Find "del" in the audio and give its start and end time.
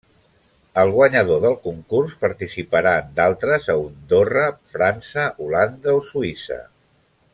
1.43-1.57